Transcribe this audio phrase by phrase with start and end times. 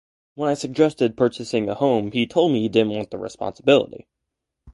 [0.33, 4.07] When I suggested purchasing a home, he told me he didn't want the responsibility.